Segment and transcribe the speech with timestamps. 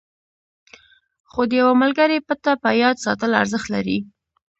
[1.29, 3.97] خو د یوه ملګري پته په یاد ساتل ارزښت لري.